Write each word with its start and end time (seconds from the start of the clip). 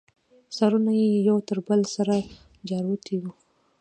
سرونه 0.57 0.91
یې 1.01 1.07
یو 1.29 1.37
تر 1.47 1.57
بله 1.67 1.87
سره 1.95 2.15
جارواته. 2.69 3.17